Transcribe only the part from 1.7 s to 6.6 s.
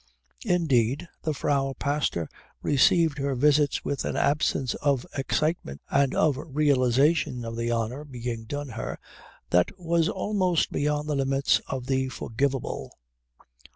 Pastor received her visits with an absence of excitement and of